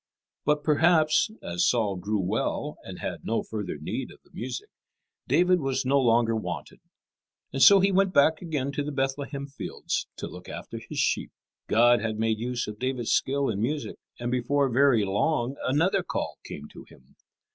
But 0.45 0.63
perhaps, 0.63 1.29
as 1.43 1.67
Saul 1.69 1.95
grew 1.95 2.21
well 2.21 2.79
and 2.83 2.97
had 2.97 3.23
no 3.23 3.43
further 3.43 3.77
need 3.77 4.09
of 4.09 4.19
the 4.23 4.31
music, 4.31 4.71
David 5.27 5.59
was 5.59 5.85
no 5.85 5.99
longer 5.99 6.35
wanted, 6.35 6.79
and 7.53 7.61
so 7.61 7.79
he 7.79 7.91
went 7.91 8.11
back 8.11 8.41
again 8.41 8.71
to 8.71 8.83
the 8.83 8.91
Bethlehem 8.91 9.45
fields 9.45 10.07
to 10.15 10.25
look 10.27 10.49
after 10.49 10.79
his 10.79 10.97
sheep. 10.97 11.31
God 11.67 12.01
had 12.01 12.17
made 12.17 12.39
use 12.39 12.65
of 12.65 12.79
David's 12.79 13.11
skill 13.11 13.47
in 13.47 13.61
music, 13.61 13.97
and 14.19 14.31
before 14.31 14.69
very 14.69 15.05
long 15.05 15.55
another 15.65 16.01
call 16.01 16.39
came 16.47 16.67
to 16.69 16.83
him. 16.85 17.15